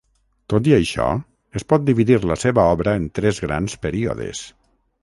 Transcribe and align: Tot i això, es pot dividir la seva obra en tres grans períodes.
Tot 0.53 0.69
i 0.69 0.73
això, 0.77 1.09
es 1.61 1.67
pot 1.73 1.85
dividir 1.91 2.19
la 2.33 2.39
seva 2.45 2.67
obra 2.79 2.99
en 3.03 3.07
tres 3.21 3.45
grans 3.49 3.79
períodes. 3.87 4.47